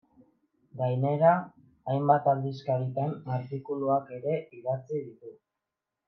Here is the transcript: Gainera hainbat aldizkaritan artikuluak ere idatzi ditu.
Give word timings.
Gainera 0.77 1.33
hainbat 1.91 2.29
aldizkaritan 2.31 3.13
artikuluak 3.35 4.09
ere 4.17 4.39
idatzi 4.61 4.95
ditu. 5.03 5.35